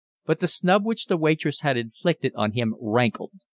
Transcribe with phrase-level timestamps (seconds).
[0.25, 3.33] But the snub which the waitress had inflicted on him rankled.